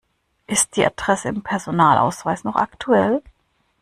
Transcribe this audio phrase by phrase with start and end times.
[0.47, 3.21] Ist die Adresse im Personalausweis noch aktuell?